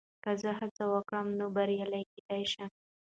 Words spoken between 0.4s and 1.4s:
زه هڅه وکړم،